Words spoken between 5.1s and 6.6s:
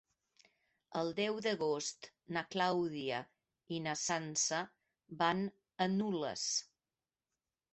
van a Nulles.